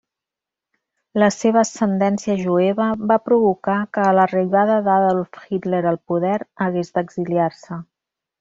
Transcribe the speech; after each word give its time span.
La 1.23 1.27
seva 1.35 1.59
ascendència 1.63 2.37
jueva 2.39 2.87
va 3.13 3.19
provocar 3.27 3.77
que 3.97 4.07
a 4.07 4.15
l'arribada 4.21 4.81
d'Adolf 4.89 5.41
Hitler 5.59 5.85
al 5.93 6.01
poder 6.13 6.37
hagués 6.69 6.95
d'exiliar-se. 6.97 7.83